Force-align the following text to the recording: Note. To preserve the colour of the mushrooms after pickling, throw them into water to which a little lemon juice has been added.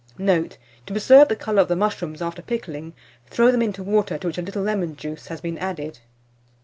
Note. 0.17 0.57
To 0.87 0.93
preserve 0.93 1.27
the 1.27 1.35
colour 1.35 1.61
of 1.61 1.67
the 1.67 1.75
mushrooms 1.75 2.23
after 2.23 2.41
pickling, 2.41 2.93
throw 3.27 3.51
them 3.51 3.61
into 3.61 3.83
water 3.83 4.17
to 4.17 4.25
which 4.25 4.39
a 4.39 4.41
little 4.41 4.63
lemon 4.63 4.95
juice 4.95 5.27
has 5.27 5.41
been 5.41 5.59
added. 5.59 5.99